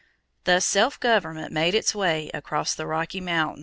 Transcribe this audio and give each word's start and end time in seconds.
Thus 0.45 0.65
self 0.65 0.99
government 0.99 1.53
made 1.53 1.75
its 1.75 1.93
way 1.93 2.31
across 2.33 2.73
the 2.73 2.87
Rocky 2.87 3.21
Mountains. 3.21 3.59